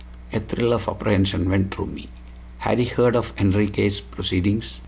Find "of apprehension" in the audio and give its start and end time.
0.73-1.47